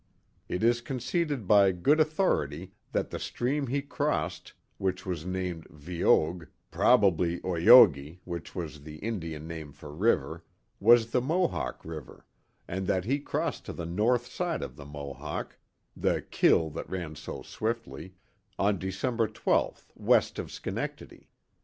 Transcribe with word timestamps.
It 0.49 0.63
is 0.63 0.81
conceded 0.81 1.47
by 1.47 1.71
good 1.73 1.99
authority 1.99 2.71
that 2.91 3.11
the 3.11 3.19
stream 3.19 3.67
he 3.67 3.83
crossed, 3.83 4.53
which 4.79 5.05
was 5.05 5.27
named 5.27 5.65
Vyoge" 5.69 6.47
(probably 6.71 7.39
Oioghi, 7.41 8.17
which 8.23 8.55
was 8.55 8.81
the 8.81 8.95
Indian 8.95 9.45
name 9.47 9.71
for 9.71 9.93
river), 9.93 10.43
was 10.79 11.11
the 11.11 11.21
Mohawk 11.21 11.85
River 11.85 12.25
and 12.67 12.87
that 12.87 13.05
he 13.05 13.19
crossed 13.19 13.63
to 13.67 13.73
the 13.73 13.85
north 13.85 14.25
side 14.25 14.63
of 14.63 14.75
the 14.75 14.85
Mohawk 14.87 15.59
(the 15.95 16.23
kil 16.31 16.71
that 16.71 16.89
ran 16.89 17.13
so 17.13 17.43
swiftly) 17.43 18.15
on 18.57 18.79
December 18.79 19.27
12th, 19.27 19.91
west 19.95 20.39
of 20.39 20.51
Schenectady. 20.51 21.29